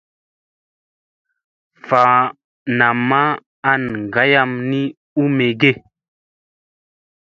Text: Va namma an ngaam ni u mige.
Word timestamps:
Va 1.87 2.03
namma 2.79 3.21
an 3.71 3.83
ngaam 4.09 4.51
ni 4.69 4.81
u 5.21 5.23
mige. 5.37 5.71